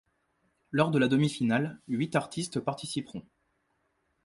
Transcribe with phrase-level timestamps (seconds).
[0.71, 3.23] Lors de la demi-finale, huit artistes participeront.